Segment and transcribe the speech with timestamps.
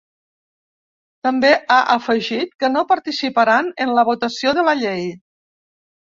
[1.25, 5.05] També ha afegit que no participaran en la votació de la llei.